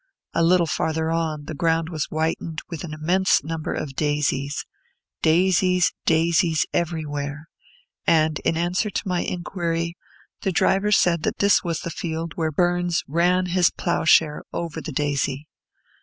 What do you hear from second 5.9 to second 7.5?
daisies everywhere;